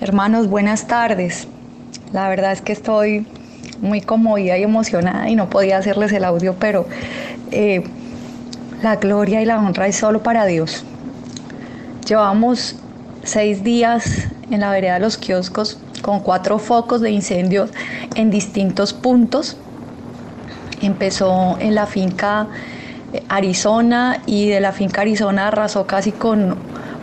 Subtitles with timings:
[0.00, 1.48] Hermanos, buenas tardes.
[2.12, 3.26] La verdad es que estoy
[3.80, 6.86] muy conmovida y emocionada y no podía hacerles el audio, pero
[7.50, 7.84] eh,
[8.82, 10.84] la gloria y la honra es solo para Dios.
[12.06, 12.76] Llevamos
[13.24, 17.70] seis días en la vereda de los kioscos con cuatro focos de incendios
[18.14, 19.56] en distintos puntos.
[20.80, 22.48] Empezó en la finca
[23.12, 26.56] eh, Arizona y de la finca Arizona arrasó casi con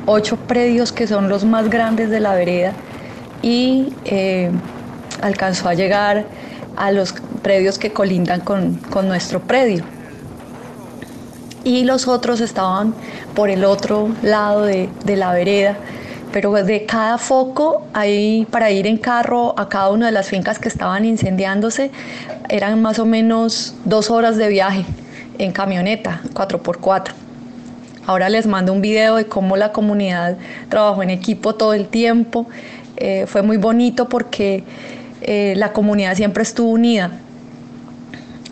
[0.06, 2.74] ocho predios que son los más grandes de la vereda
[3.42, 4.52] y eh,
[5.22, 6.26] alcanzó a llegar
[6.76, 9.84] a los predios que colindan con, nuestro predio.
[11.64, 12.94] Y los otros estaban
[13.34, 15.78] por el otro lado de, de la vereda
[16.36, 20.60] pero de cada foco, ahí para ir en carro a cada una de las fincas
[20.60, 21.92] que estaban incendiándose,
[22.50, 24.86] eran más o menos dos horas de viaje
[25.38, 27.25] en camioneta 4x4.
[28.08, 30.38] Ahora les mando un video de cómo la comunidad
[30.70, 32.46] trabajó en equipo todo el tiempo.
[32.98, 34.64] Eh, fue muy bonito porque
[35.22, 37.12] eh, la comunidad siempre estuvo unida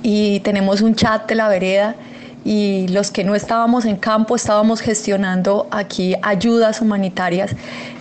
[0.02, 1.96] y tenemos un chat de la vereda
[2.44, 7.56] y los que no estábamos en campo estábamos gestionando aquí ayudas humanitarias,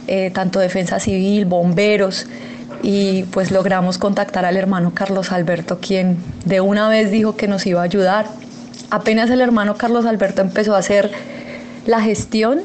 [0.08, 2.26] eh, tanto defensa civil, bomberos,
[2.82, 7.64] y pues logramos contactar al hermano Carlos Alberto, quien de una vez dijo que nos
[7.66, 8.26] iba a ayudar.
[8.90, 11.12] Apenas el hermano Carlos Alberto empezó a hacer
[11.86, 12.62] la gestión,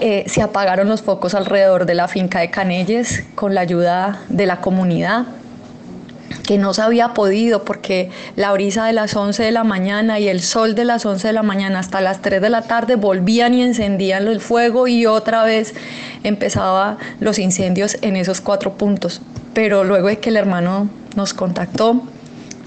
[0.00, 4.46] eh, se apagaron los focos alrededor de la finca de Canelles con la ayuda de
[4.46, 5.26] la comunidad
[6.48, 10.28] que no se había podido porque la brisa de las 11 de la mañana y
[10.28, 13.52] el sol de las 11 de la mañana hasta las 3 de la tarde volvían
[13.52, 15.74] y encendían el fuego y otra vez
[16.24, 19.20] empezaba los incendios en esos cuatro puntos.
[19.52, 22.02] Pero luego de que el hermano nos contactó,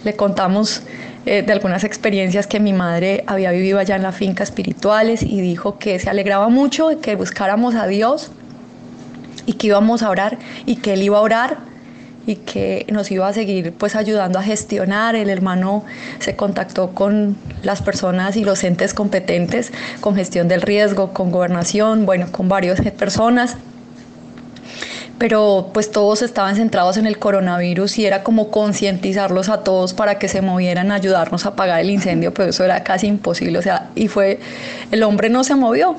[0.04, 0.82] le contamos
[1.26, 5.42] eh, de algunas experiencias que mi madre había vivido allá en la finca espirituales y
[5.42, 8.32] dijo que se alegraba mucho de que buscáramos a Dios
[9.46, 11.58] y que íbamos a orar y que Él iba a orar
[12.26, 15.16] y que nos iba a seguir pues ayudando a gestionar.
[15.16, 15.86] El hermano
[16.20, 22.06] se contactó con las personas y los entes competentes con gestión del riesgo, con gobernación,
[22.06, 23.58] bueno, con varias personas
[25.22, 30.18] pero pues todos estaban centrados en el coronavirus y era como concientizarlos a todos para
[30.18, 33.62] que se movieran a ayudarnos a apagar el incendio, pero eso era casi imposible, o
[33.62, 34.40] sea, y fue,
[34.90, 35.96] el hombre no se movió,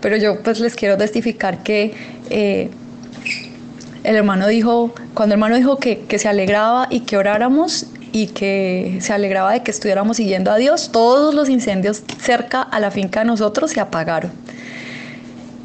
[0.00, 1.92] pero yo pues les quiero testificar que
[2.30, 2.70] eh,
[4.02, 8.28] el hermano dijo, cuando el hermano dijo que, que se alegraba y que oráramos y
[8.28, 12.90] que se alegraba de que estuviéramos siguiendo a Dios, todos los incendios cerca a la
[12.90, 14.32] finca de nosotros se apagaron.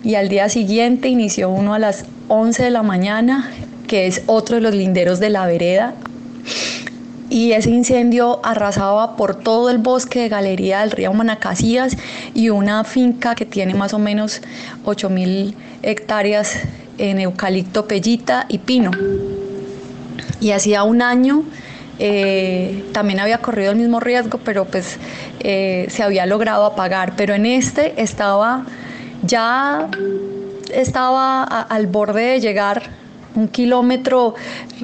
[0.04, 3.50] Y al día siguiente inició uno a las 11 de la mañana,
[3.88, 5.94] que es otro de los linderos de la vereda.
[7.30, 11.98] Y ese incendio arrasaba por todo el bosque de Galería del Río Manacasías
[12.34, 14.42] y una finca que tiene más o menos
[14.86, 16.60] 8.000 hectáreas
[16.98, 18.92] en eucalipto, pellita y pino.
[20.42, 21.44] Y hacía un año
[22.00, 24.98] eh, también había corrido el mismo riesgo, pero pues
[25.40, 27.14] eh, se había logrado apagar.
[27.16, 28.66] Pero en este estaba
[29.24, 29.90] ya
[30.74, 32.84] estaba al borde de llegar
[33.36, 34.36] un kilómetro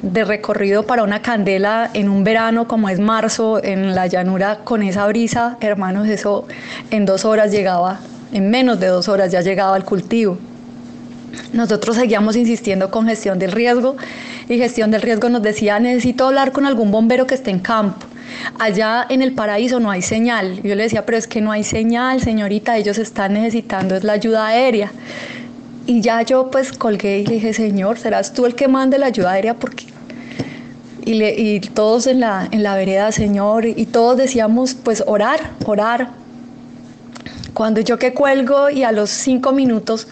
[0.02, 4.82] de recorrido para una candela en un verano como es marzo en la llanura con
[4.82, 6.46] esa brisa, hermanos, eso
[6.90, 8.00] en dos horas llegaba,
[8.32, 10.38] en menos de dos horas ya llegaba al cultivo.
[11.52, 13.96] Nosotros seguíamos insistiendo con gestión del riesgo
[14.48, 18.06] y gestión del riesgo nos decía necesito hablar con algún bombero que esté en campo.
[18.58, 20.62] Allá en el paraíso no hay señal.
[20.62, 24.12] Yo le decía, pero es que no hay señal, señorita, ellos están necesitando es la
[24.14, 24.92] ayuda aérea.
[25.86, 29.06] Y ya yo pues colgué y le dije, Señor, ¿serás tú el que mande la
[29.06, 29.54] ayuda aérea?
[29.54, 29.86] Porque...
[31.04, 36.10] Y, y todos en la, en la vereda, Señor, y todos decíamos, pues orar, orar.
[37.54, 40.06] Cuando yo que cuelgo y a los cinco minutos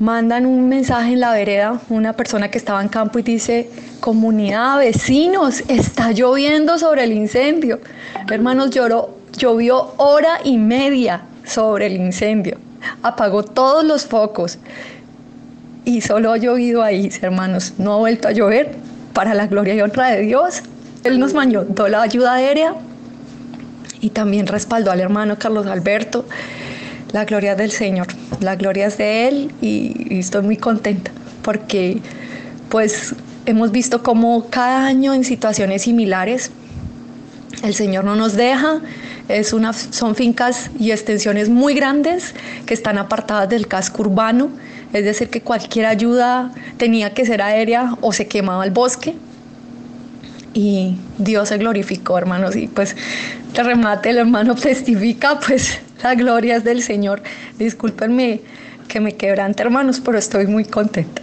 [0.00, 3.70] mandan un mensaje en la vereda, una persona que estaba en campo y dice,
[4.00, 7.80] comunidad, vecinos, está lloviendo sobre el incendio.
[8.30, 12.58] Hermanos, lloró, llovió hora y media sobre el incendio
[13.02, 14.58] apagó todos los focos
[15.84, 18.74] y solo ha llovido ahí, hermanos, no ha vuelto a llover
[19.12, 20.62] para la gloria y honra de Dios.
[21.04, 22.74] Él nos mandó la ayuda aérea
[24.00, 26.26] y también respaldó al hermano Carlos Alberto.
[27.12, 28.06] La gloria del Señor,
[28.40, 31.10] la gloria es de Él y, y estoy muy contenta
[31.42, 32.00] porque
[32.68, 33.14] pues
[33.50, 36.50] hemos visto como cada año en situaciones similares
[37.62, 38.80] el Señor no nos deja,
[39.28, 44.50] es una, son fincas y extensiones muy grandes que están apartadas del casco urbano,
[44.92, 49.14] es decir, que cualquier ayuda tenía que ser aérea o se quemaba el bosque.
[50.52, 52.96] Y Dios se glorificó, hermanos, y pues
[53.52, 57.22] te remate el hermano testifica, pues la gloria es del Señor.
[57.58, 58.40] Discúlpenme
[58.88, 61.22] que me quebrante, hermanos, pero estoy muy contenta.